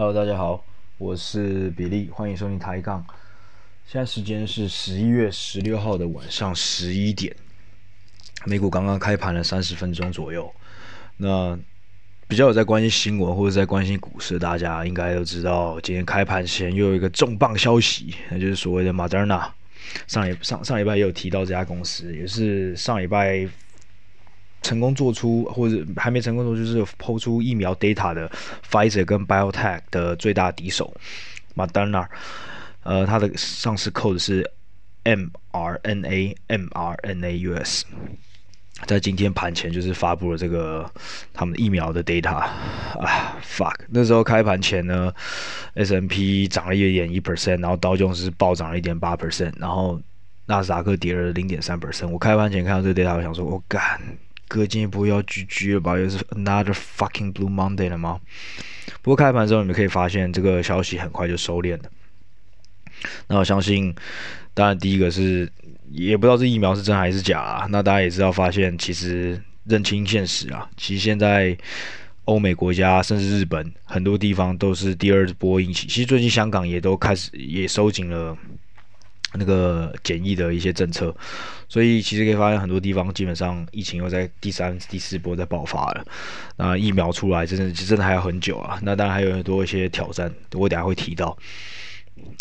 [0.00, 0.64] Hello，大家好，
[0.96, 3.04] 我是比利，欢迎收听抬杠。
[3.86, 7.36] 现在时间是十一月十六号的晚上十一点，
[8.46, 10.50] 美股刚刚开盘了三十分钟左右。
[11.18, 11.54] 那
[12.26, 19.50] 比较有在关心新闻或者在关心股市，大家应该都知道，今天开盘前又有一个重磅消息，那就是所谓的 Moderna。
[20.06, 23.46] 上礼上上礼拜也有提到这家公司，也是上礼拜。
[24.62, 28.30] 成功做出或者还没成功做，就是抛出疫苗 data 的
[28.70, 30.94] Pfizer 跟 BioTech 的最大敌手
[31.56, 32.06] Moderna，
[32.82, 34.50] 呃，它的上市 code 是
[35.04, 37.84] mRNA mRNA US，
[38.86, 40.90] 在今天盘前就是发布了这个
[41.32, 45.12] 他们的疫苗的 data 啊，fuck，那时候开盘前呢
[45.74, 50.00] ，S&P 涨了一点一 percent，然后道琼斯暴涨了一点八 percent，然后
[50.46, 52.08] 纳斯达克跌了零点三 percent。
[52.08, 54.00] 我开盘前看到这个 data，我想说，我、干。
[54.50, 55.96] 哥，今天不要 GG 了吧？
[55.96, 58.18] 又是 another fucking blue Monday 了吗？
[59.00, 61.84] 不过开盘之后，你们可以发现这个消息很快就收敛了。
[63.28, 63.94] 那我相信，
[64.52, 65.48] 当然第一个是
[65.92, 67.68] 也不知道这疫苗是真还是假啊。
[67.70, 71.56] 那大家也知道，发现其实认清现实啊，其实现在
[72.24, 75.88] 欧美国家甚至日本很多地方都是第二波疫情。
[75.88, 78.36] 其实最近香港也都开始也收紧了。
[79.34, 81.14] 那个检疫的一些政策，
[81.68, 86.04] 所以其实可以发现很多地方基本上疫情又在第三、第四波在爆发了。
[86.56, 88.78] 那疫苗出来真的真的还要很久啊。
[88.82, 91.36] 那当然还有很多一些挑战，我等下会提到。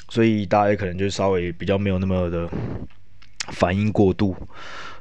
[0.10, 2.50] 所以大家可能就稍微比较没有那么的
[3.54, 4.36] 反应过度。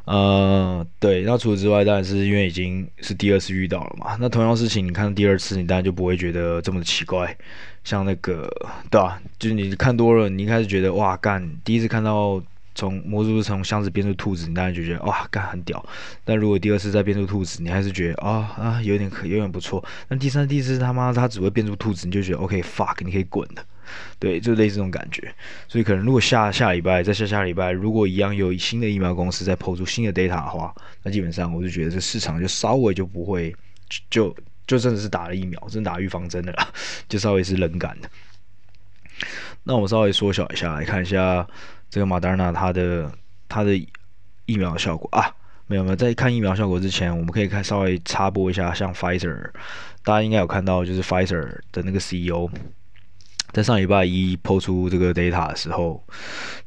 [0.09, 1.23] 呃，对。
[1.23, 4.17] 那除此之外，当然是因为已经是第二次遇到了嘛。
[4.19, 7.37] 那同样事情，你看第二次，你当然就不会觉得这么的奇怪。
[7.85, 8.51] 像那个，
[8.91, 12.43] 对吧、就是你看多了，你一开始觉得哇干，第一次看到
[12.79, 15.85] 从魔术师从箱子变出兔子，你当然就觉得哇干很屌。
[16.25, 19.85] 但如果第二次再变出兔子，你还是觉得啊啊有点可有点不错。
[20.07, 23.65] 那第三、第四他妈他只会变出兔子，你就觉得 OK fuck，你可以滚了。
[24.21, 25.35] 对，就类似这种感觉。
[25.67, 33.53] 所以可能如果下下礼拜再下下礼拜，如果一样有新的疫苗公司再抛出新的 data 的话，那基本上我就觉得这市场就稍微就不会
[34.09, 34.35] 就。
[34.69, 36.69] 就真的是打了疫苗，真打预防针的啦，
[37.09, 38.11] 就稍微是冷感的。
[39.65, 41.49] 那我稍微缩小一下来看一下
[41.91, 43.11] 这个马丹娜它的
[43.49, 43.75] 它的
[44.47, 45.31] 疫苗效果啊，
[45.67, 49.51] 没有没有，在看疫苗效果之前，我们可以看稍微插播一下，像 Pfizer，
[50.03, 52.51] 大家应该有看到，就是 Pfizer 的那个 CEO。
[53.51, 56.05] 在上礼拜一抛出这个 data 的时候，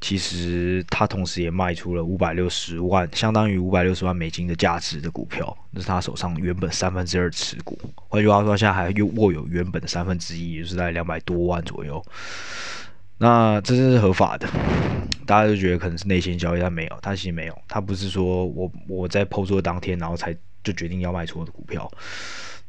[0.02, 7.80] 其实他同时也卖出了五百六十万，相当于五百六十万美金的价值的股票，那是他手上原本三分之二持股。
[8.10, 12.04] 换句话说，现在还又握有原本的三分之一，也就是在两百多万左右。
[13.20, 14.50] 那这是合法的，
[15.26, 21.92] 大家就觉得可能是内线交易，但没有，他其实没有，他不是说我我在抛出的当天，然后才就决定要卖出我的股票，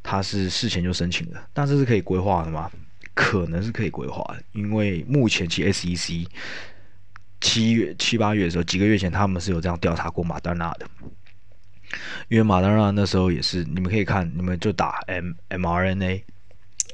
[0.01, 2.69] 他是事前就申请的，但这是可以规划的吗？
[3.15, 6.25] 可能是可以规划的，因为目前其实 SEC
[7.39, 10.87] 七月七八月的时候，几个月前他们是有这样调查过马丹娜的，
[12.27, 16.23] 因为马丹娜那时候也是，你们可以看，你们就打 M mRNA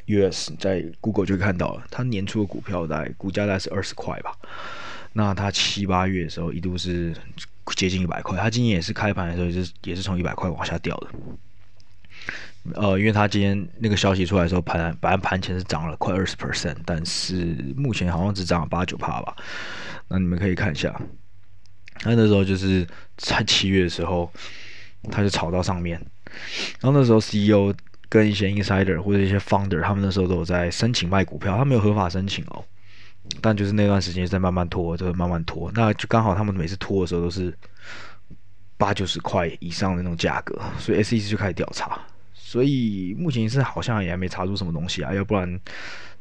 [0.07, 4.35] US 在 Google 就看到了，它年初的股票大概股价大概是二十块吧，
[5.13, 7.15] 那它七八月的时候一度是
[7.75, 11.07] 接近一百块，它今年也是开盘的时候也是也是从一百块往下掉的。
[12.75, 19.35] 呃，因为它今天那个消息出来的时候，盘本来盘前是涨了快二十 percent，但是目前好像只涨了八九趴吧。
[20.09, 20.93] 那你们可以看一下，
[22.03, 22.85] 那那时候就是
[23.17, 24.31] 在七月的时候，
[25.09, 25.99] 它就炒到上面，
[26.81, 27.73] 然后那时候 CEO
[28.09, 32.63] 跟一些 insider 或者一些 founder，他们那时候都有在申请卖股票，他没有合法申请哦，
[33.41, 37.55] 但就是那段时间在慢慢拖，就慢慢拖，那就刚好他们每次拖的时候都是
[38.77, 41.99] 八九十块以上的那种价格，所以 SEC 就开始调查。
[42.33, 45.59] 所以目前是好像也还没查出什么东西啊，要不然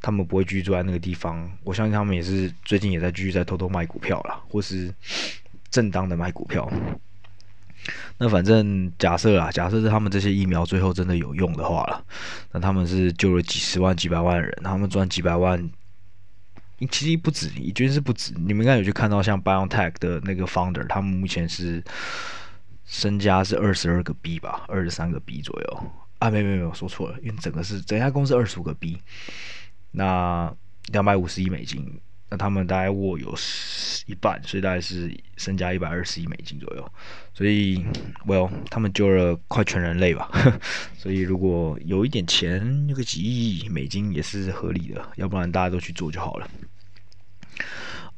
[0.03, 1.51] 他们不会居住在那个地方。
[1.65, 4.93] 我相信他们也是最近也在继续在偷偷卖股票啦，或是
[5.71, 6.71] 正当的卖股票。
[8.19, 12.05] 那反正假设啊，假设是他们这些疫苗最后真的有用的话了，
[12.53, 15.59] 那他们是救了几十万、几百万人，他们赚几百万，
[16.87, 18.33] 其实不止，你觉是不止。
[18.35, 21.83] 你们应该有去看到像 BioNTech 的那个 founder，他们目前是
[22.85, 25.93] 身家是二十二个 B 吧，二十三个 B 左右。
[26.19, 29.01] 啊，没没没有说错了，因为整个是整家公司二十五个 B，
[29.93, 30.53] 那
[30.87, 33.35] 两百五十亿美金，那他们大概握有
[34.07, 36.93] 一半，所以大概是身家一百二十亿美金左右，
[37.33, 37.85] 所以
[38.27, 40.31] ，Well，他们救了快全人类吧，
[40.97, 46.49] 所以如果有一点钱，有个几亿美金也是合理的，要不然大家都去做就好了。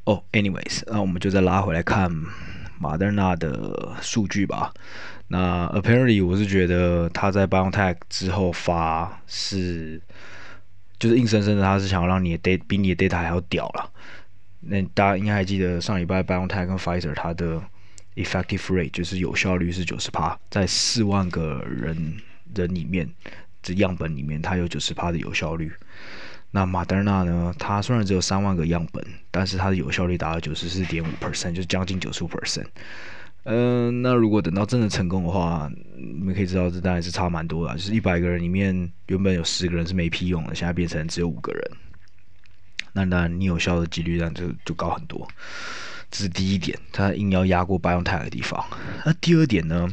[0.04, 2.10] 哦、，anyways，那我们就再拉回来看
[2.78, 4.72] 马德纳的数据吧。
[5.28, 10.00] 那 apparently 我是觉得他在 biotech 之后发是
[11.00, 13.91] 就是硬生生的，他是想要让你的 data 比你的 data 还要屌了。
[14.61, 17.61] 那大家应该还记得上礼拜 BioNTech 跟 Pfizer 它的
[18.14, 22.17] effective rate 就是有效率是九十趴，在四万个人
[22.55, 23.08] 人里面，
[23.62, 25.73] 这样本里面它有九十趴的有效率。
[26.50, 27.55] 那 Moderna 呢？
[27.58, 32.67] 它虽然只有三万个样本，但是它的有效率达到九十四点五 percent，就是将近九十五 percent。
[33.44, 41.70] 嗯、那如果等到真的成功的话，你们可以知道这当然是差蛮多的，就是一百个人里面原本有十个人是没屁用的，现在变成只有五个人。
[42.92, 45.26] 那当然，你有效的几率那就就高很多。
[46.10, 48.62] 这是第一点，它硬要压过巴永泰的地方。
[49.04, 49.88] 那第二点呢？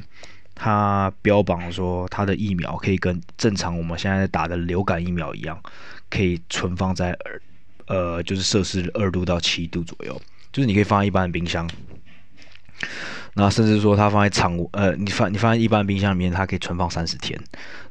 [0.59, 5.61] 它标榜说它的疫苗可以跟正常我们现在打的流感疫苗一样，
[6.09, 7.15] 可以存放在
[7.85, 10.19] 呃，就是摄氏二度到七度左右，
[10.51, 11.69] 就是你可以放在一般的冰箱。
[13.39, 17.39] 那甚至说它放在常温，呃，你放你放在一般冰箱里面，它可以存放三十天。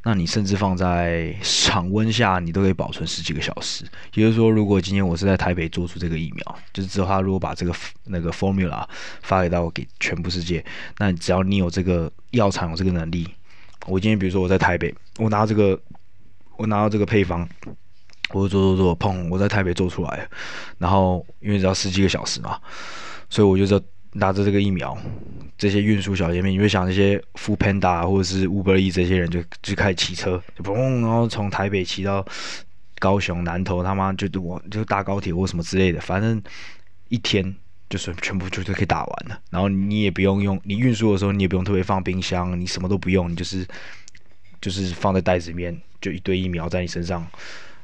[0.02, 3.84] 那你甚至放在常温下，你都可以保存十几个小时。
[4.14, 7.72] 也就是说，如果今天我是在台北做出这个疫苗，就是之后他如果把这个
[8.06, 8.84] 那个 formula
[9.22, 10.64] 发给到给全部世界，
[10.98, 13.28] 那只要你有这个药厂有这个能力，
[13.87, 15.81] 我今天比如说我在台北，我拿这个
[16.56, 17.48] 我拿到这个配方，
[18.32, 20.28] 我做做做，砰，我在台北做出来，
[20.78, 22.60] 然后因为只要十几个小时嘛，
[23.31, 23.81] 所以我就说。
[24.19, 24.97] 拿着这个疫苗，
[25.59, 32.25] 这些运输小姐妹，你会想那些 f o o Panda 或者是 Uber Eats 这些人就就开始骑车，就砰，然后从台北骑到
[32.99, 36.43] 高雄南投，他妈就我就搭高铁或什么之类的，反正
[37.09, 37.55] 一天
[37.89, 39.41] 就是全部就就可以打完了。
[39.51, 43.67] 然后你也不用用，你运输的时候你也不用特别放冰箱，你什么都不用，你就是
[44.61, 47.27] 就是放在袋子里面，就一堆疫苗在你身上，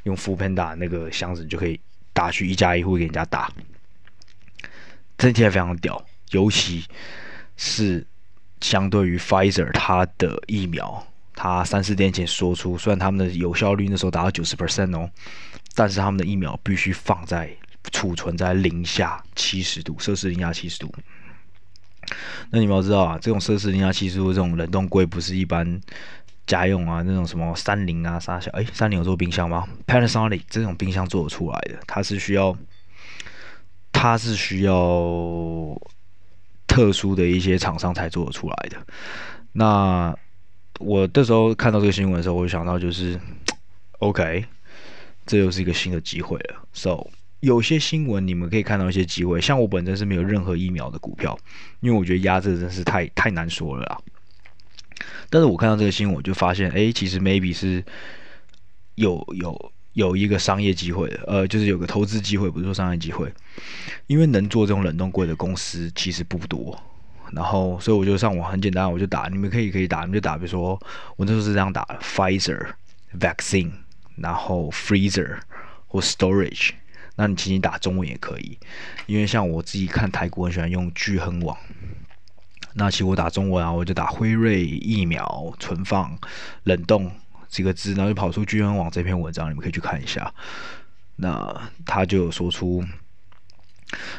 [0.05, 1.79] 用 f o o Panda 那个箱子你就可以
[2.13, 3.53] 打去一家一户给人家打，
[5.19, 6.03] 这听起来非常屌。
[6.33, 6.85] 尤其
[7.57, 8.07] 是
[8.61, 15.11] 相对于 Pfizer 它的疫苗，它三四天前说出，虽然他们的有效率那时候达到九十 percent 哦，
[15.75, 17.51] 但是他们的疫苗必须放在
[17.91, 20.93] 储存在零下七十度，摄氏零下七十度。
[22.51, 25.81] 那你们要知道啊，这种摄氏零下七十度这种冷冻柜不是一般
[26.47, 32.57] 家用啊，那种什么三菱啊啥小，哎，三菱有做冰箱吗？Panasonic 这种冰箱做得出来的，它是需要，
[33.93, 34.75] 它是需要。
[36.73, 38.87] 特殊的一些厂商才做得出来的。
[39.53, 40.17] 那
[40.81, 43.21] 我这时候看到这个新闻的时候，我就想到就是，
[44.01, 44.47] OK，
[45.27, 46.67] 这又是一个新的机会了。
[46.73, 47.09] So，
[47.41, 51.39] 有些新闻你们可以看到一些机会，像我本身是没有任何疫苗的股票，
[51.81, 54.01] 因为我觉得压这真是太太难说了啊。
[55.29, 57.85] 但是我看到这个新闻，我就发现，哎，其实 maybe 是
[58.95, 59.73] 有有。
[59.95, 63.31] 有一个商业机会，呃，就是有个投资机会，不是说商业机会，
[64.07, 66.81] 因为能做这种冷冻柜的公司其实不多，
[67.33, 70.81] 然后所以我就上网很简单，我就打，你们可以可以打，你们就打，比如说
[71.17, 72.69] 我那时候是这样打，Pfizer
[73.19, 73.71] vaccine，
[74.17, 75.41] 然后 freezer
[75.87, 76.71] 或 storage，
[77.17, 78.59] 那你请你打中文也可以，
[79.05, 81.55] 因为像我自己看台股很喜欢用巨亨网，
[82.73, 86.19] 那其实我打中文啊，我就打辉瑞疫苗存放
[86.65, 87.13] 冷冻。
[87.53, 90.35] 几个字，然后就跑出巨亨网这篇文章，你们可以去看一下。
[91.17, 92.83] 那他就有说出，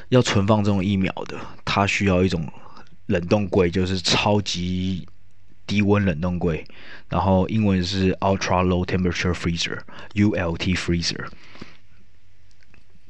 [0.10, 1.36] 要存放这种疫苗的，
[1.66, 2.48] 它需要一种
[3.08, 5.08] 冷冻柜，就是超级
[5.66, 6.64] 低温冷冻柜。
[7.10, 11.26] 然后英文是 Ultra Low Temperature Freezer（ULT Freezer）。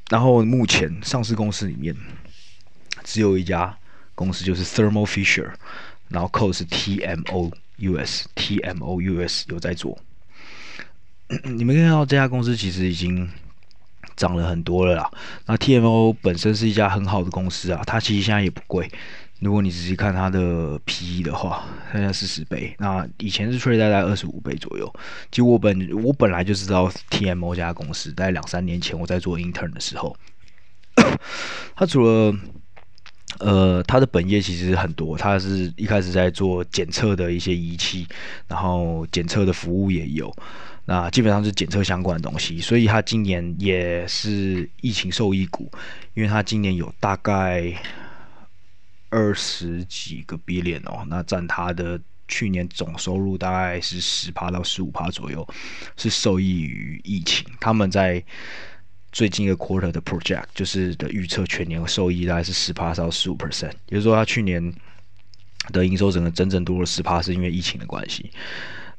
[0.10, 1.94] 然后目前上市公司里面
[3.04, 3.78] 只有一家
[4.16, 5.52] 公司，就是 Thermo Fisher，
[6.08, 7.52] 然后 code 是 TMOUS，TMOUS
[9.50, 10.00] 有在做。
[11.44, 13.30] 你们看到这家公司其实已经
[14.16, 15.12] 涨了很多了啦。
[15.46, 18.90] 那 TMO 本身是一家很好的公司啊，它其实现在也不贵。
[19.40, 22.76] 如果你仔细看它的 PE 的话，现在四十倍。
[22.80, 24.94] 那以前是 trade 在二十五倍左右。
[25.32, 30.16] 其实我本我本来就知道 TMO 这家公司，在两三年前我在做 intern 的时候，
[31.76, 32.34] 它除了
[33.40, 38.08] 呃它的本业其实很多，它是一开始在做检测的一些仪器，
[38.48, 40.34] 然后检测的服务也有。
[40.86, 45.72] 那基本上是检测相关的东西，所以它今年也是疫情受益股，
[46.14, 47.74] 因为它今年有大概
[49.10, 55.48] 二十几个 billion 哦，那占它的去年总收入大概是十趴到十五趴左右，
[55.96, 57.46] 是受益于疫情。
[57.62, 58.22] 他们在
[59.12, 64.74] 最近一个 quarter 的 project 就是的预测全年收益大概是十趴到十五 percent，也就是说它去年
[65.72, 68.30] 的营收整个整整多了十趴，是因为疫情的关系。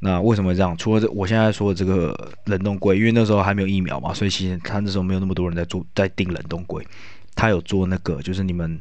[0.05, 0.77] 那为什么这样？
[0.77, 6.87] 除了这，我现在说的这个冷冻柜，因为那时候还没有疫苗嘛，所以其实他那时候没有那么多人在做，在订冷冻柜。
[7.35, 8.79] 他有做那个，就是你们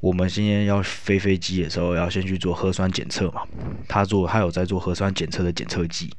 [0.00, 3.40] 我们今天要飞飞机的时候，要先去做核酸检测嘛。
[3.88, 6.12] 他做，他有在做核酸检测的检测剂。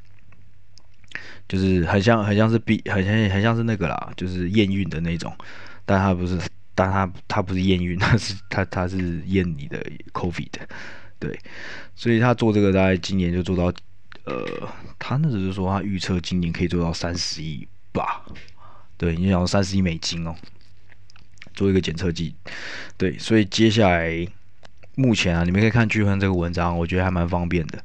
[1.48, 5.32] 就是很像很像是比很像很像是那个啦，就是验孕的那种，
[5.86, 6.40] 但他不是，
[6.74, 9.78] 但他他不是验孕，他是他他是验你的
[10.12, 10.50] COVID，
[11.20, 11.38] 对，
[11.96, 13.72] 所以他做这个大概今年就做到，
[14.26, 18.24] 呃，他那只是说他预测今年可以做到三十亿吧，
[18.98, 20.34] 对，你想三十亿美金哦，
[21.54, 22.34] 做一个检测剂，
[22.98, 24.28] 对，所以接下来
[24.96, 27.84] 目前啊，你们可以看巨亨这个文章，我觉得还蛮方便的。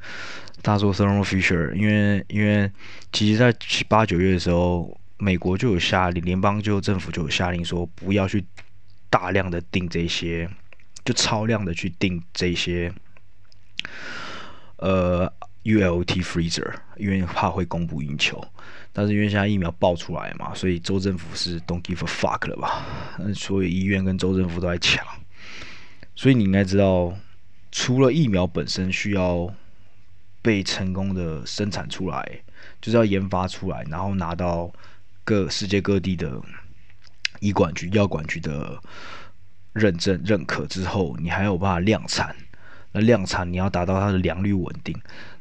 [0.63, 2.71] 他说 Thermo Fisher，因为因为
[3.13, 8.45] 其实在七八九月的时候，美国就有下令，联邦就政府就有下令说，不要去
[9.09, 10.49] 大量的订这些，
[11.05, 12.93] 就超量的去订这些，
[14.77, 15.33] 呃
[15.69, 18.43] ，ULT freezer，因为怕会供不应求。
[18.93, 22.85] 但是因为现在疫苗爆出来嘛，所以州政府是 don't give a fuck 了吧？
[23.19, 25.07] 那所以医院跟州政府都在抢。
[26.17, 27.15] 所以你应该知道，
[27.71, 29.53] 除了疫苗本身需要。
[30.41, 32.25] 被成功的生产出来，
[32.81, 34.73] 就是要研发出来，然后拿到
[35.25, 36.41] 各世界各地的
[37.41, 38.81] 医管局、药管局的
[39.73, 42.35] 认证认可之后，你还有办法量产。
[43.01, 44.95] 量产你要达到它的良率稳定，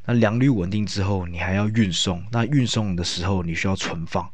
[0.06, 2.24] 那良率稳定之后，你还要运送。
[2.32, 4.30] 那运送的时候，你需要存放，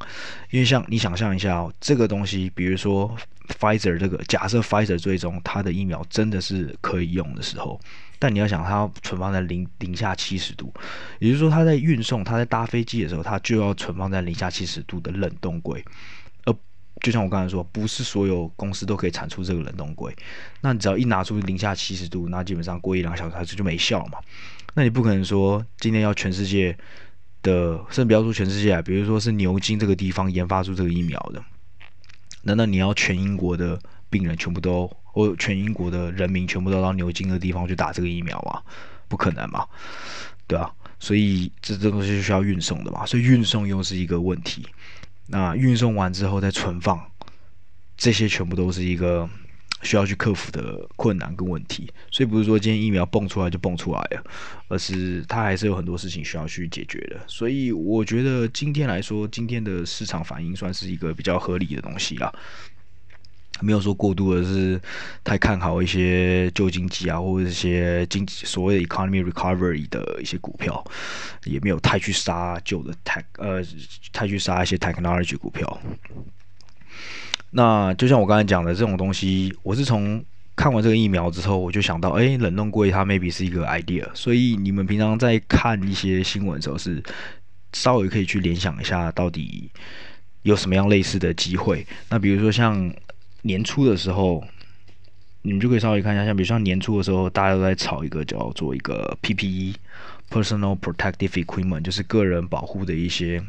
[0.52, 3.16] 因为像你想象一下哦，这个东西，比如说
[3.60, 7.80] Pfizer 这个，假设 Pfizer 最终它的疫苗真的是可以用的时候。
[8.20, 10.74] 但你要想，它要存放在零零下七十度，
[11.20, 15.84] 也就是说，它在运送、它在搭飞机的时候，它就要存放在零下七十度的冷冻柜。
[17.04, 20.16] 就像我刚才说，不是所有公司都可以产出这个冷冻柜。
[20.62, 24.18] 那你只要一拿出零下七十度，那基本上过一两个小时它就没效嘛。
[24.74, 26.76] 那你不可能说今天要全世界
[27.44, 31.44] 的，甚至不要说全世界啊，比如说是牛津这个地方研发出这个疫苗的，
[32.42, 33.80] 难道你要全英国的
[34.10, 34.90] 病人全部都？
[35.16, 38.64] 或全英国的人民全部都到牛津的地方去打这个疫苗吗？
[39.08, 39.64] 不可能嘛，
[40.48, 40.68] 对啊，
[41.00, 44.66] 所以这这东西是需要运送的嘛，所以运送又是一个问题。
[45.28, 47.02] 那运送完之后再存放，
[47.98, 49.30] 这些全部都是一个
[49.82, 51.92] 需要去克服的困难跟问题。
[52.12, 54.24] 所以不是说今天疫苗蹦出来就蹦出来了，
[54.68, 57.22] 而是它还是有很多事情需要去解决的。
[57.28, 62.34] 所以我觉得今天来说，今天的市场反应算是一个比较合理的东西了。
[63.62, 64.82] 没有说过度的是
[65.24, 70.84] 太看好一些旧经济啊，或者一些经济所谓的 economy recovery 的一些股票，
[71.46, 73.64] 也没有太去杀旧的 tech 呃，
[74.12, 75.80] 太去杀一些 technology 股票。
[77.52, 80.22] 那就像我刚才讲的这种东西，我是从
[80.56, 84.06] 看完这个疫苗之后，我就想到，哎，冷冻柜它 maybe 是一个 idea。
[84.14, 87.02] 所以你们平常在看一些新闻的时候，是
[87.72, 89.70] 稍微可以去联想一下，到底
[90.42, 91.86] 有什么样类似的机会。
[92.10, 92.92] 那比如说像。
[93.44, 94.44] 年初的时候，
[95.44, 103.44] 你们就可以稍微看一下，像比如说年初的时候，大家都在炒一个叫做一个 PPE（Personal Protective Equipment），就是个人保护的一些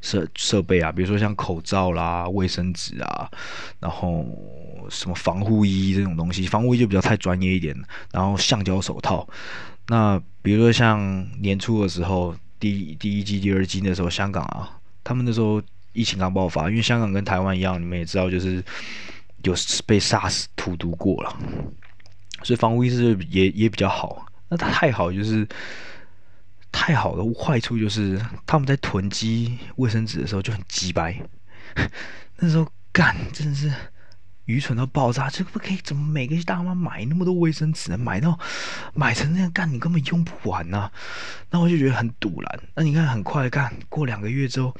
[0.00, 3.30] 设设备啊，比如说像口罩啦、卫生纸啊，
[3.80, 4.26] 然后
[4.90, 7.74] 什么防护衣这种东西，防护衣就比较太专业一点，
[8.12, 9.26] 然后橡胶手套。
[9.88, 15.62] 那比如说像年初的时候，第第一季、第二季那时候，香港啊，他们那时候。
[15.94, 18.62] 疫情刚爆发，因为香港跟台湾一样，你们也知道，就是
[19.42, 19.54] 有
[19.86, 21.34] 被 SARS 荼毒过了，
[22.42, 24.26] 所以防护意识也也比较好。
[24.48, 25.48] 那它太好就是
[26.70, 31.18] 太好的坏处就是他们在囤积卫生纸的时候就很鸡掰，
[32.36, 33.72] 那时候干真的是
[34.46, 38.38] 愚蠢到爆炸，这个不可以，怎么每个大妈买那么多卫生纸，买到
[38.94, 40.90] 买成那样干，你根本用不完呐、
[41.50, 42.60] 那我就觉得很赌烂。
[42.74, 44.74] 那你看很快干过两个月之后。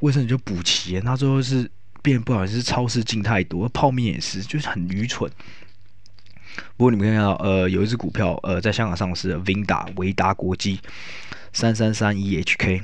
[0.00, 1.68] 卫生纸就补齐，那最后是
[2.04, 5.28] 变不好意思，是超市进太多，泡面也是，就是很愚蠢。
[6.76, 10.78] 不过你们看到，呃，有一只股票，呃，在香港上市的 Vinda 维达国际
[11.52, 12.80] 三三三一 HK，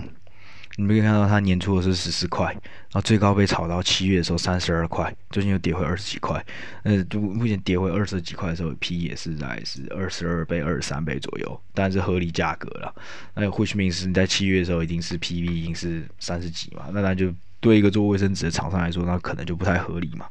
[0.76, 6.44] 你们可以看到它年初的是十四块，然后最高被炒到七月的时候三十二块，最近又跌回二十几块。
[6.82, 12.92] 呃，就目前跌回二十几块的时候，P 也是在是二十二倍、二十三倍左右，但是合理价格了。
[13.34, 16.86] 那 which means 你在七月的时候已经是 PV 已经是三十几嘛？
[16.92, 20.26] 那那就对一个做卫生纸的厂商来说，那可能就不太合理嘛。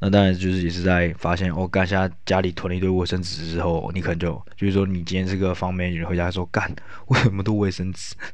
[0.00, 6.74] 那当然就是也是在发现，哦干下家里囤了一堆卫生纸之后，你可能就就是说，你今天这个方面人回家说干，
[7.06, 8.14] 为什么都卫生纸？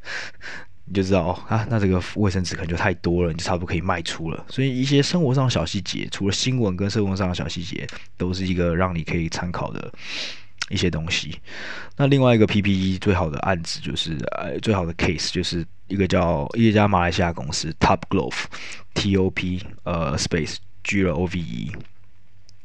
[0.86, 4.44] 你就知道哦啊，那这个卫生纸可能就太多了，你就差不多可以卖出了。
[4.50, 7.86] 所以一些生活上的小细节，除了新闻跟生活上的小细节，
[8.18, 9.90] 都是一个让你可以参考的
[10.68, 11.40] 一些东西。
[11.96, 18.44] 那另外一个 PPE 最好的案子就是呃最好的 case 就是一个叫一家马来西亚公司 Top Glove
[18.92, 20.56] T O P 呃 Space。
[20.84, 21.72] G L O V E，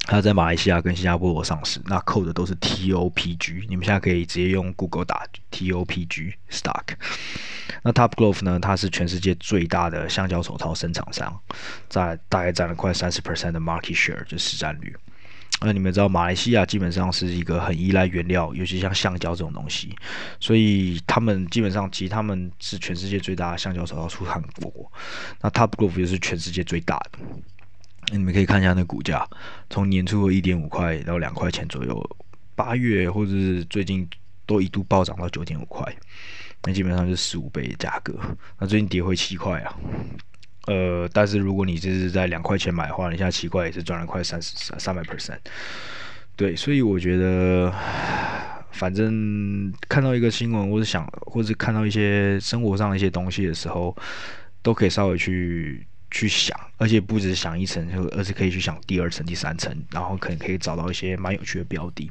[0.01, 6.95] 它在马来西亚跟新加坡上市，那扣的都是 TOPG，你们现在可以直接用 Google 打 TOPG stock。
[7.83, 11.39] 那 Top Glove 呢，它是全世界最大的橡胶手套生产商，
[11.87, 14.95] 在大概占了快三十 percent 的 market share，就市占率。
[15.61, 19.93] 那你们知道，马来西亚基本上是一个很依赖原料，尤其像橡胶这种东西，
[20.39, 24.91] 所以他们基本上其实他们是全世界最大的橡胶手套出产国。
[25.41, 27.19] 那 Top Glove 又是全世界最大的。
[28.11, 29.27] 你们可以看一下那股价，
[29.69, 32.17] 从年初的一点五块到两块钱左右，
[32.55, 34.07] 八月或者是最近
[34.45, 35.83] 都一度暴涨到九点五块，
[36.63, 38.17] 那基本上是十五倍的价格。
[38.59, 39.75] 那最近跌回七块啊。
[40.67, 45.39] 呃，但是如果你这是在两块钱买的话，你现在七块也是赚了快三十三百 percent。
[46.35, 47.73] 对，所以我觉得，
[48.71, 53.95] 反正看到一个新闻，或者想，或者看到一些生活上的一些东西的时候，
[54.61, 62.09] 都可以稍微去去想，而且不只是想一层，而是可以去想第二层、第三层，然后可能可以找到一些蛮有趣的标的。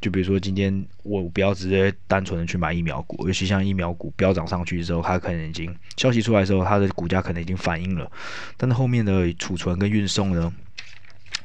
[0.00, 8.10] 就比如说，今天我不要直接单纯的去买疫苗股，尤其像疫苗股飙涨上去之后，它可能已经消息出来的时候，它的股价可能已经反映了，
[8.56, 10.50] 但是后面的储存跟运送呢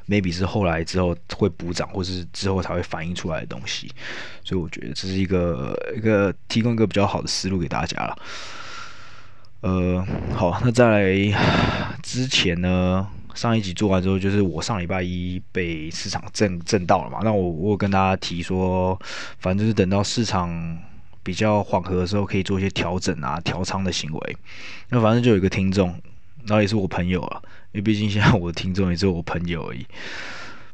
[0.08, 3.92] ，maybe 是后来之后会补涨，或是之后才会反映出来的东西，
[4.46, 8.18] 所以我觉得这是一个一个提供一个比较好的思路给大家了。
[9.66, 10.06] 呃，
[10.36, 13.08] 好，那再来之前呢？
[13.34, 17.22] 上一集做完之后，就是我上礼拜一被市场震震到了嘛。
[17.24, 18.96] 那我我跟大家提说，
[19.40, 20.78] 反正就是等到市场
[21.24, 24.38] 比较缓和的时候，可以做一些调整啊、调仓的行为。
[24.90, 25.90] 那反正就有一个听众，
[26.46, 27.42] 然后也是我朋友啊，
[27.72, 29.84] 因为毕竟现在我的听众也只有我朋友而已。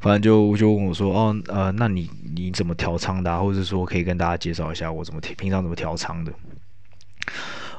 [0.00, 3.38] 反正就就问我说，哦，呃，那你你怎么调仓的啊？
[3.38, 6.32] 或者说可以跟大家介绍一下我怎么平常怎么调仓的？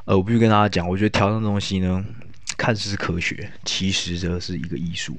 [0.06, 2.04] 呃，我必须跟大家讲，我觉得调仓东西呢。
[2.56, 5.18] 看似是科学，其实这是一个艺术，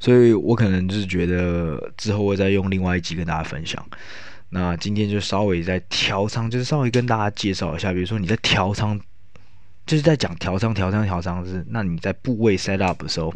[0.00, 3.86] 所以我可能就是觉得之后会再用另外一集跟大家分享。
[4.48, 8.98] 那今天就稍微在调仓，就是稍微跟大家介绍一下，比如说你在调仓，
[9.84, 13.32] 就是在讲调仓、调仓、调仓是，那你在部位 set up 的时候。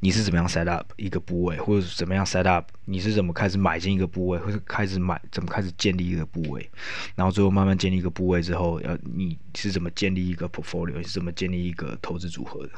[0.00, 2.68] 你是怎么样 set up 一个部位，或者是怎么样 set up？
[2.84, 6.70] 你是怎么开始买进一个部位，或者开始买怎么开始建立一个部位，
[7.14, 12.72] 然后最后慢慢建立一个部位之后，要你是怎么建立一个 portfolio，是怎么建立一个投资组合的？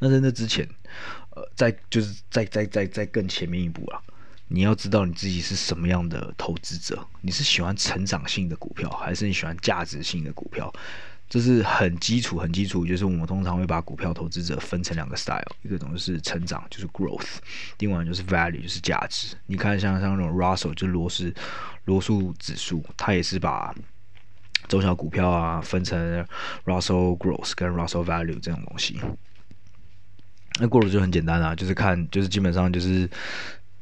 [0.00, 0.68] 那在那之前，
[1.30, 4.02] 呃，在就是在在在在更前面一步啊，
[4.48, 10.70] 你要知道你自己是什么样的投资者，你是喜欢成长性的股票，还是你喜欢价值性的股票？
[11.30, 17.24] 这是很基础、很基础，就是我们通常会把股票投资者分成两个 style，一个种是成长，就是 growth；
[17.78, 19.36] 另外就是 value，就是价值。
[19.46, 21.32] 你看像像那种 Russell，就是罗氏
[21.84, 23.72] 罗素指数，它也是把
[24.66, 26.26] 中小股票啊分成
[26.64, 29.00] Russell growth 跟 Russell value 这种东西。
[30.58, 33.08] 那 growth 就很简单啊，就是看就是基本上就是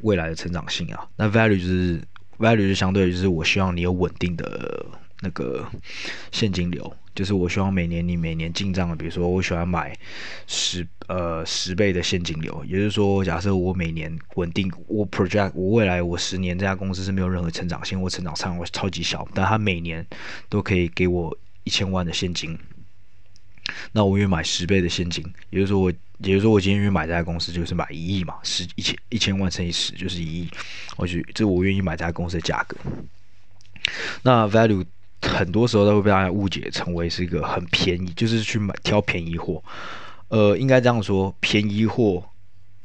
[0.02, 1.08] 未来的成长性啊。
[1.16, 1.98] 那 value 就是
[2.38, 4.84] value 就相对就是我希望你有稳定的
[5.20, 5.70] 那个
[6.32, 6.96] 现金流。
[7.14, 9.92] 就是我希望每年你每年进账的，比如说我喜欢买
[10.46, 20.06] 十呃十倍的现金流，也就是说，假设我每年稳定，我 project 我未来我十年这家公司是没有任何成长性，我成长上我超级小，但它每年
[20.48, 22.56] 都可以给我一千万的现金，
[23.90, 30.48] 那我愿意买十倍的现金，也就是说我也就是说我今天愿意买这家公司就是买一亿嘛，十一千一千万乘以十就是一亿，
[30.96, 32.76] 我觉得这我愿意买这家公司的价格，
[34.22, 34.86] 那 value。
[35.22, 39.62] 很多时候都会被大家误解成为是一个很便宜，就是去买挑便宜货。
[40.28, 42.22] 呃，应该这样说，便宜货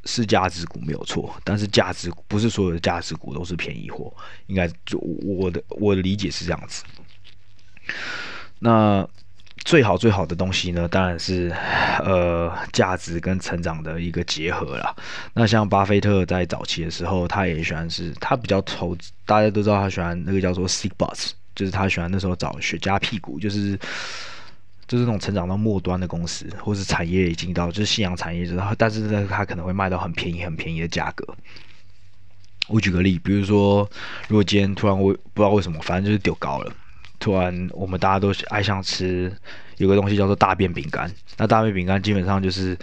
[0.04, 4.12] 是价值股没有错，但是价值不是所有的价值股都是便宜货。
[4.46, 6.82] 应该就我的我的理解是这样子。
[8.58, 9.06] 那
[9.64, 11.54] 最好最好的东西呢，当然是
[12.02, 14.94] 呃价值跟成长的一个结合啦。
[15.32, 21.30] 那像巴菲特在早期的时候，他也喜欢是，他比较投资，大家都知道他喜欢那个叫做 Seed Bus。
[21.54, 23.78] 就是他喜欢那时候找雪茄屁股，就是
[24.86, 31.26] 就是那种成长到末端的公司，或是产业已经到就是夕阳产业，然后但是呢，他可能会卖到很便宜很便宜的价格。
[32.66, 33.88] 我举个例，比如说，
[34.28, 36.72] 如果今天突然我不知道为什么，反正就是丢高了，
[37.18, 39.32] 突然我们大家都爱上吃
[39.76, 42.76] 有个东西叫做大便饼干，那大便饼干基本上就是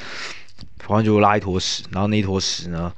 [0.79, 2.93] 反正就拉一坨屎，然后那一坨屎呢。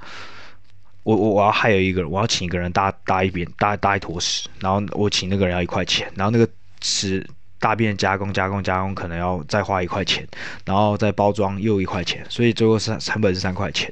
[1.03, 6.47] 我我我要还有一个人，我要请一个人搭搭一边搭搭一坨屎，然后我请那个人要一块钱，然后那个
[6.81, 7.25] 屎
[7.59, 10.27] 大便加工加工加工可能要再花一块钱，
[10.65, 13.91] 然后再包装又一块钱，所以最后是成本是三块钱。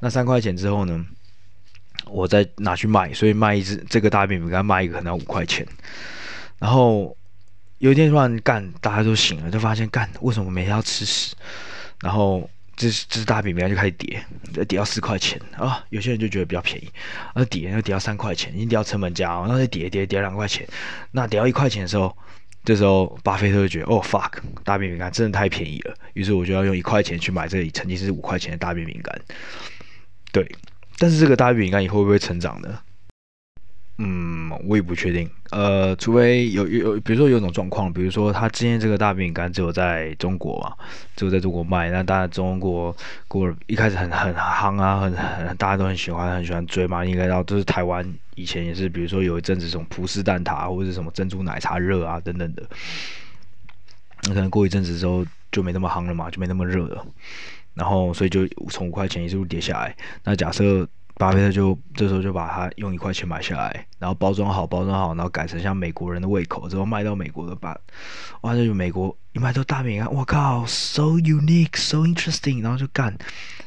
[0.00, 1.04] 那三块钱之后呢，
[2.06, 5.66] 我再拿去卖，所以卖一只这个大便饼干卖一个可能要五块钱。
[6.58, 7.16] 然后
[7.78, 11.34] 有一天突然干，大家都醒了，就发现干为什么每天要吃屎？
[12.00, 14.24] 然后这这大饼饼干就开始跌，
[14.66, 16.90] 跌到四块钱啊，有些人就觉得比较便宜，
[17.32, 20.66] 啊跌又跌到三块钱，已经跌到成本价，然后再跌跌跌两块钱，
[21.12, 22.16] 那跌到一块钱的时候，
[22.64, 24.32] 这时候巴菲特就觉得哦 fuck，
[24.64, 29.20] 大饼饼干真的太便宜了，于是我就要用一块钱去买这里曾经是五块钱的大饼饼干，
[30.32, 30.50] 对，
[30.98, 32.80] 但是这个大饼饼干以后会不会成长呢？
[33.98, 35.30] 嗯，我也不确定。
[35.52, 40.74] 呃，除非有有，比如说有种状况，比如说他今天这个大饼干只有在中国嘛，
[41.14, 42.94] 只有在中国卖，那大家中国
[43.28, 47.04] 过一开始很很夯啊，很很大家都很喜欢，很喜欢追嘛。
[47.04, 48.04] 应该知道，就是台湾
[48.34, 52.64] 以前也是，比如说有一阵子这种葡式蛋挞或者什么珍珠奶茶热啊等等的，
[54.24, 57.06] 那可能过一阵子之后就没那么夯了嘛，就没那么热了。
[57.74, 59.96] 然后所以就从五块钱一路跌下来。
[60.24, 60.84] 那假设。
[61.16, 67.78] 巴菲特就这时候就把它用一块钱买下来，然后包装好，包装好，然后改成像美国人的胃口，之后卖到美国的吧，
[68.40, 73.16] 哇，就美国一卖到大饼干，我靠，so unique，so interesting，然后就干，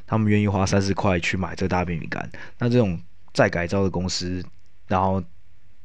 [0.05, 2.29] 他们愿意花三十块去买这大饼干。
[2.57, 2.99] 那这种
[3.33, 4.43] 再改造的公司，
[4.88, 5.23] 然后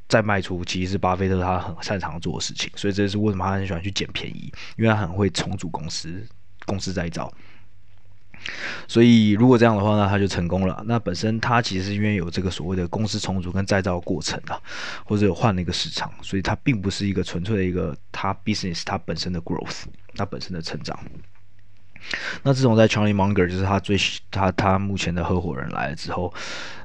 [0.09, 6.27] 再卖出，其实是巴菲特他很擅长做的事情，所以这是为什么他很喜欢去捡便宜，因为他很会重组公司，
[6.67, 7.33] 公司再造。
[8.89, 10.83] 所以如果这样的话呢，他就成功了。
[10.87, 14.61] 那本身他其实因为有这个所谓的公司重组跟再造过程啊，
[15.05, 19.85] 或者有换了一个市场，所以它并不是一个纯粹的一个它 business 它本身的 growth，
[20.17, 20.99] 它本身的成长。
[22.43, 23.97] 那这种在 Charlie Munger 就是他最
[24.31, 26.35] 他他目前的合伙人来了之后，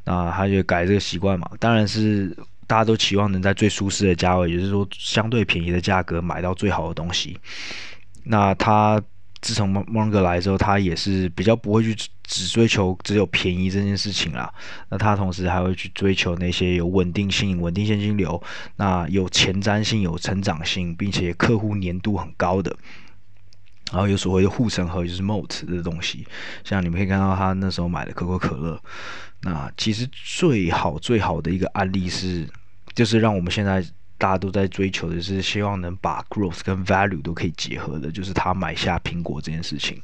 [0.03, 2.29] 那他就改这个习惯嘛，当然是
[2.67, 7.39] 大家都期望能在最舒适的价位，也就是说相对便宜的价格买到最好的东西。
[8.23, 9.01] 那他。
[9.47, 14.53] 自从芒芒哥来之后，他也是比较不会去只追求只有便宜这件事情啦。
[14.89, 18.43] 那他同时还会去追求那些有稳定性、稳定现金流，
[18.75, 22.75] 那有前瞻性、有成长性，并且客户粘度很高的，
[23.93, 26.27] 然后有所谓的护城河，就是 moat 的东西。
[26.65, 28.77] 像你们可以看到他那时候买的可口可乐，
[29.43, 32.45] 那其实最好最好的一个案例是，
[32.93, 33.81] 就是让我们现在。
[34.17, 40.01] 大家都在追求的是希望能把 growth 跟 value 都可以结合的，就是他买下苹果这件事情。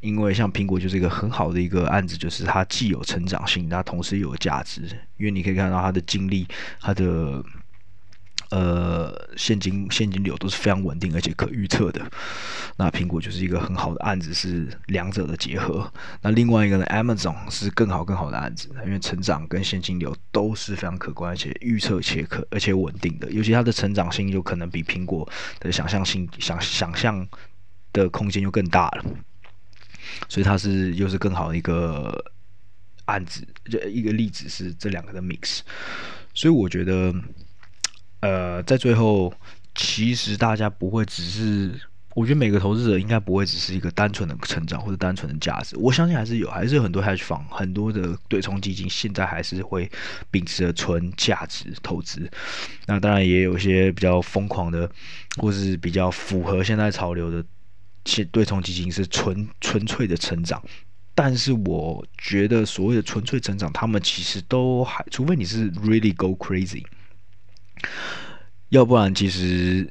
[0.00, 4.82] 因为像苹果就是一个很好的一个案子，就是它既有成长性，它同时又有价值。
[5.16, 6.46] 因为你可以看到它的经历，
[6.80, 7.42] 它的。
[8.50, 12.08] 呃，现金现金流都是非常稳定而且可预测的。
[12.76, 15.92] 那苹果就是一个很好的案子，是两者的结合。
[16.22, 23.28] 那另外一个呢，Amazon 是更好更好的案子，因为成长跟现金流都是非常可观而且预测且可而且稳定的。
[23.32, 25.28] 尤其它的成长性就可能比苹果
[25.58, 27.26] 的想象性想想象
[27.92, 29.04] 的空间就更大了。
[30.28, 32.24] 所以它是又是更好的一个
[33.06, 35.62] 案子，这一个例子是这两个的 mix。
[36.32, 37.12] 所以我觉得。
[38.26, 39.32] 呃，在最后，
[39.76, 41.80] 其实大家不会只是，
[42.12, 45.76] 我觉得每个投资者应该不会只是一个单纯的成长或者单纯的价值。
[45.78, 49.88] 我相信还是有，还是有很多 hedge fund，很多的对冲基金现在还是会
[50.28, 52.28] 秉持着纯价值投资。
[52.86, 54.90] 那当然也有一些比较疯狂的，
[55.36, 57.44] 或是比较符合现在潮流的，
[58.04, 60.60] 其对冲基金是纯纯粹的成长。
[61.14, 66.82] 但是我觉得所谓的纯粹成长，他们其实都还，除非你是 really go crazy。
[68.70, 69.88] 要不然，其实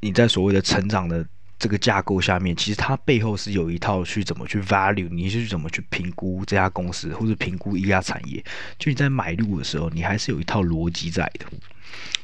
[0.00, 1.24] 你在所谓的成长的
[1.58, 8.42] 这个架构下面，其实它背后是有一套去怎么去 value，你是怎么去评估这家公司或者评估一家产业。
[8.78, 11.46] 就你在买入的时候，你还是有一套逻辑在的。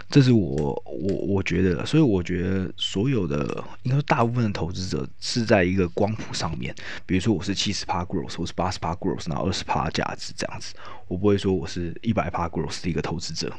[0.09, 6.75] 这是我我我觉得，所以我觉得所有的应该说大部分的投资者是在一个光谱上面。
[7.05, 10.75] 比如说我是七十趴 growth，我是八十趴 growth，然后二十趴价值这样子。
[11.07, 13.53] 我不会说我是一百趴 growth 的一个投资者。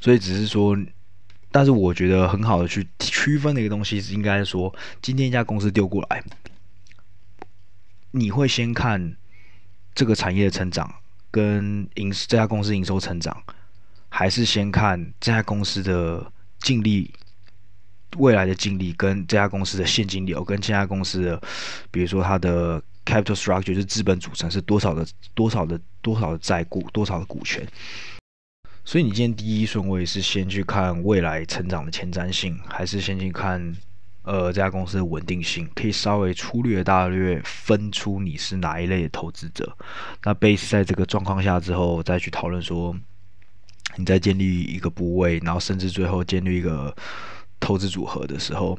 [0.00, 0.76] 所以只是说，
[1.50, 6.22] 但是我觉得很好的去区分的一个东西是，应该说，今天一家公司丢过来，
[8.12, 9.16] 你会先看
[9.94, 10.92] 这个产业的成长
[11.30, 13.42] 跟营这家公司营收成长，
[14.08, 17.12] 还是先看这家公司的净利，
[18.16, 21.42] 未来的净利跟这家公司的现金流跟这家公司的，
[21.90, 27.66] 比如说它的 capital structure 就是资本组成是多少的多少的多少的债股多少的股权。
[28.84, 33.76] 所以你今天第一顺位是先去看未来成长的前瞻性，还是先去看
[34.22, 35.68] 呃这家公司的稳定性？
[35.74, 39.76] 可以稍微粗略大略分出你是哪一类的投资者。
[40.24, 42.96] 那 base 在这个状况下之后，再去讨论说，
[43.96, 46.92] 你在建立一个部位，然后甚至最后建立一个
[47.60, 48.76] 投资组合的时候，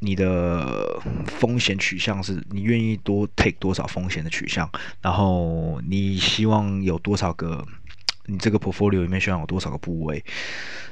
[0.00, 4.68] 你的风险取向是你愿意多 take 多少风险的取向，
[5.00, 7.64] 然后你希望有多少个。
[8.26, 10.24] 你这个 portfolio 里面需要有多少个部位，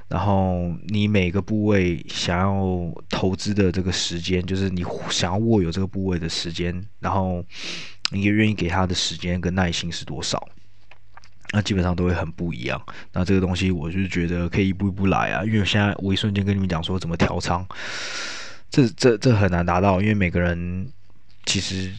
[0.08, 7.44] 然后你每个部位想要投资的这个时间，就是你想要握有这个部位的时间，然后
[8.10, 10.48] 你也愿意给他的时间跟耐心是多少，
[11.52, 12.80] 那基本上都会很不一样。
[13.12, 17.64] 那这个东西我就觉得可以一步一步来啊，因为我现在我一瞬间跟你们讲说怎么调仓，
[18.70, 20.90] 这这这很难达到，因为每个人
[21.46, 21.92] 其实。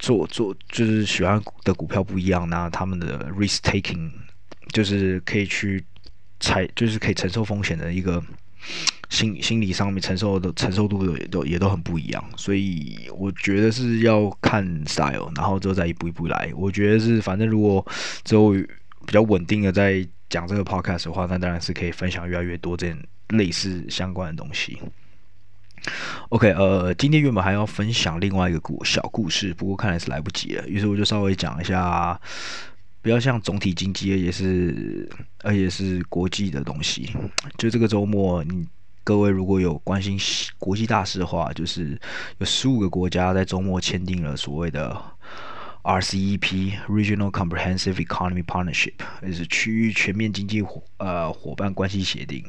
[0.00, 4.08] 做做就是喜欢的股票不一样，那他们的 risk taking
[4.72, 5.84] 就是可以去
[6.40, 8.22] 采，就是可以承受风险的一个
[9.08, 16.52] 心心理上面承受的承受度也都也都很不一样，所以我觉得是要看 style，然后之后再一步一步来。
[16.56, 17.84] 我觉得是反正如果
[18.24, 22.94] 之后比较稳定的在讲这个 podcast 的话，那当然是可以分享越来越多这
[23.28, 24.78] 类似相关的东西。
[26.28, 32.20] OK，呃，今天原本还要分享另外一个故小故事，不过看来是来不及了，于是我就稍微讲一下，
[33.02, 35.08] 不要像总体经济，也是
[35.42, 37.10] 而且是国际的东西。
[37.56, 38.66] 就这个周末，你
[39.04, 40.18] 各位如果有关心
[40.58, 41.98] 国际大事的话，就是
[42.38, 45.17] 有十五个国家在周末签订了所谓的。
[45.88, 52.44] RCEP Regional Comprehensive Economy Partnership 也是区域全面经济伙呃伙伴关系协定，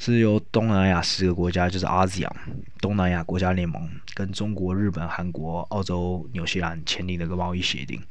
[0.00, 2.28] 是由东南亚十个国家，就是 ASEAN
[2.80, 8.02] 东南亚国家联盟跟中国、日本、韩国、澳洲、纽西兰签订的一个贸易协定。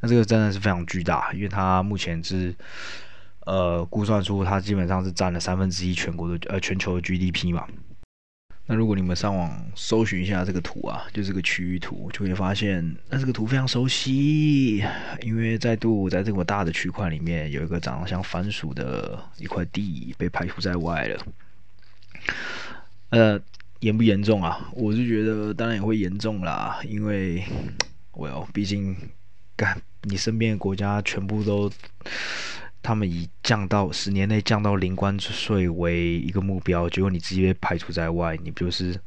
[0.00, 2.54] 那这个真的是非常巨大，因为它目前是
[3.46, 7.66] 呃估算出它基本上是占了三分之一全国的呃全球的 GDP 嘛。
[8.66, 14.84] 那如果你们上网搜寻一下这个图啊，就这个区域图，就会发现，那这个图非常熟悉，
[15.20, 21.26] 因为再度在这么大的区块里面，有一个长得像番薯的一块地被排除在外了。
[23.10, 23.40] 呃，
[23.80, 24.70] 严不严重啊？
[24.74, 27.42] 我是觉得当然也会严重啦，因为
[28.12, 28.96] ，Well，毕竟，
[29.56, 31.70] 干你身边的国家全部都。
[32.82, 39.00] 他们以降到十年内降到零关税为一个目标，结果你直接被排除在外，你不就是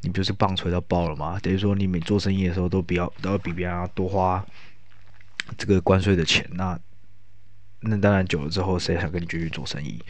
[0.00, 1.38] 你不就是棒槌到爆了吗？
[1.40, 4.44] 等于说你每做生意的时候都比较都要比别人多花
[5.56, 6.76] 这个关税的钱，那
[7.80, 10.02] 那当然久了之后谁想跟你继续做生意？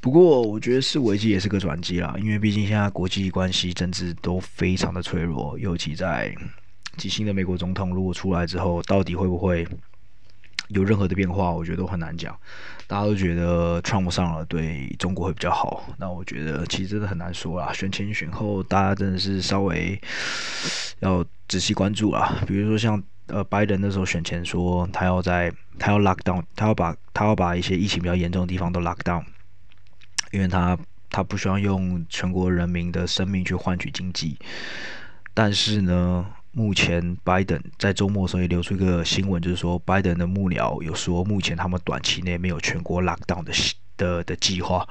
[0.00, 6.34] 不过我觉得是危机也是个转机啦，因为毕竟现在国际关系政治都非常的脆弱，尤其在
[6.96, 9.64] 即新的美国总统如果出来之后，到底会不会？
[10.68, 12.36] 有任何的变化，我觉得都很难讲。
[12.86, 17.72] 大家都觉得 Trump 上了对中国会比较好，那我觉得其实真的很难说啦。
[17.72, 19.98] 选前选后，大家真的是稍微
[21.00, 22.42] 要仔细关注啦。
[22.46, 29.24] 比如说像呃拜登那时候选前说他要在他要 lock down，他要把他要把一些疫情比较严重的地方都 lock down，
[30.30, 30.78] 因为他
[31.10, 34.38] 他不需要用全国人民的生命去换取经济。
[35.32, 43.52] 但是呢，目前，拜登在周末的时候也流出一个新闻，就是说，拜登的幕僚有说，目前他们短期内没有全国 lockdown 的
[43.96, 44.88] 的的计划。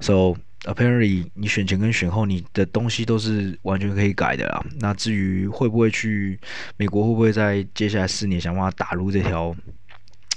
[0.00, 4.64] So apparently，你选前跟选后，你的东西都是完全可以改的啦。
[4.80, 6.38] 那至于会不会去
[6.76, 9.54] 美国，会不会在接下来四年想办法打入这条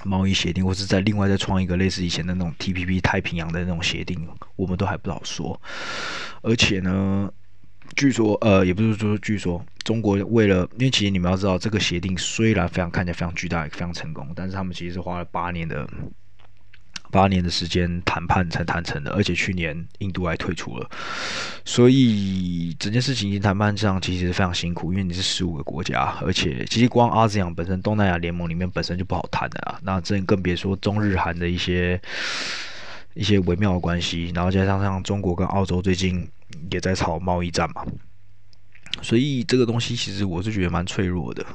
[0.05, 5.59] 贸易协定，或是在另外再创一个类似以前的那种 TPP 太平洋的那种协定，我们都还不好说。
[6.41, 7.29] 而且呢，
[7.95, 15.88] 据说，呃，也不是说，据说中国为了，因为其实你们要知道，这个协定虽然非常看起来非常巨大，也非常成功，但是他们其实是花了八年的
[17.12, 20.89] 八年的时间谈判才谈成的，而且去年印度还退出了，
[21.65, 31.99] 所以整件事情谈判上其实是非常辛苦，因为你是十五个国家，而且其实光 ASEAN 本身东南亚联盟里面本身就不好谈的啊，那这更别说中日韩的一些
[33.15, 36.25] 一些微妙的关系，然后再加上像中国跟澳洲最近。
[36.71, 37.85] 也在炒贸易战嘛，
[39.01, 41.45] 所以这个东西其实我是觉得蛮脆弱的，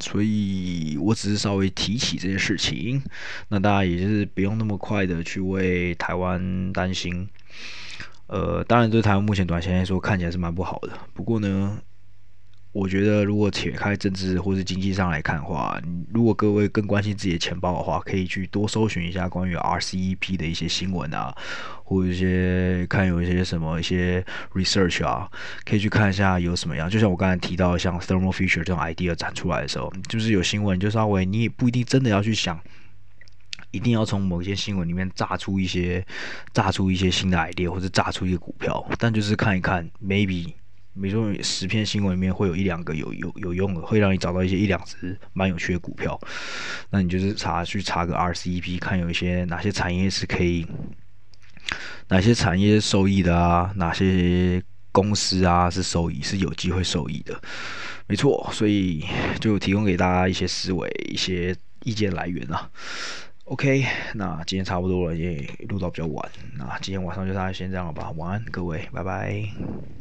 [0.00, 3.02] 所以我只是稍微提起这件事情，
[3.48, 7.28] 那大家也就是不用那么快的去为台湾担心，
[8.26, 11.78] 呃，当然对台湾目前短期来说看起来是蛮不好的，不过呢。
[12.72, 15.80] 我觉得，如果撇开政治或是经济上来看的话，
[16.14, 21.34] 如果各位更关心自己的钱包的话，可以去多搜寻一下关于 RCEP 的一些新闻啊，
[21.82, 25.28] 或者一些看有一些什么一些 research 啊，
[25.64, 26.88] 可以去看一下有什么样。
[26.88, 32.56] 就像我刚才提到，像 thermal future 这种 idea 展出来的时候，就是有新闻，就稍微你也不一定真的要去想，
[33.72, 36.06] 一定要从某些新闻里面炸出一些
[36.52, 40.52] 炸出一些新的 idea 或者炸出一个股票，但就是看一看，maybe。
[40.94, 46.18] 比如说十篇新闻里面会有一两个有有有用的，会让你找到一些一两只蛮有趣的股票。
[46.90, 50.66] 那你就是查去查个 RCEP，看有一些哪些产业是可以，
[52.08, 57.40] 哪些产业受益的啊，哪些公司啊是受益是有机会受益的。
[58.06, 59.04] 没错，所以
[59.38, 62.68] 就提供给大家一些思维、一些意见来源啊。
[63.44, 69.99] OK，那今天差不多了，也录到比较晚，那今天晚上就大概先这样了吧，晚安各位，拜拜。